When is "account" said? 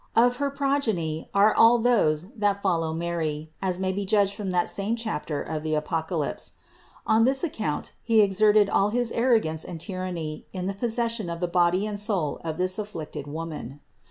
7.43-7.91